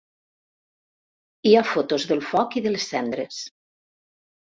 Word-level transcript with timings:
Hi 1.47 1.51
ha 1.57 1.61
fotos 1.71 2.05
del 2.13 2.23
foc 2.29 2.57
i 2.61 2.65
de 2.69 2.73
les 2.77 2.87
cendres. 2.95 3.43